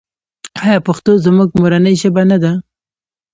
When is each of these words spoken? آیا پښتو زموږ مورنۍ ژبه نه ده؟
آیا 0.65 0.79
پښتو 0.87 1.11
زموږ 1.25 1.49
مورنۍ 1.59 1.95
ژبه 2.01 2.23
نه 2.31 2.37
ده؟ 2.43 2.51